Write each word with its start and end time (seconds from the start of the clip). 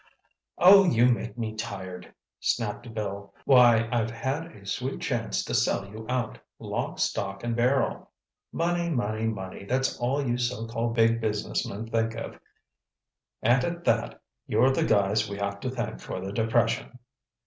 "Oh, 0.57 0.83
you 0.83 1.05
make 1.05 1.37
me 1.37 1.53
tired," 1.55 2.11
snapped 2.39 2.91
Bill. 2.91 3.35
"Why, 3.45 3.87
I've 3.91 4.09
had 4.09 4.47
a 4.47 4.65
sweet 4.65 4.99
chance 4.99 5.43
to 5.45 5.53
sell 5.53 5.85
you 5.87 6.07
out—lock, 6.09 6.97
stock 6.97 7.43
and 7.43 7.55
barrel. 7.55 8.09
Money, 8.51 8.89
money, 8.89 9.27
money—that's 9.27 9.99
all 9.99 10.25
you 10.25 10.39
so 10.39 10.65
called 10.65 10.95
big 10.95 11.21
business 11.21 11.67
men 11.67 11.85
think 11.85 12.15
of—and 12.15 13.63
at 13.63 13.83
that, 13.83 14.19
you're 14.47 14.71
the 14.71 14.85
guys 14.85 15.29
we 15.29 15.37
have 15.37 15.59
to 15.59 15.69
thank 15.69 15.99
for 15.99 16.19
the 16.19 16.33
depression. 16.33 16.97